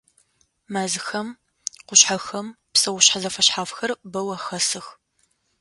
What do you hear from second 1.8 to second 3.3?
къушъхьэхэм псэушъхьэ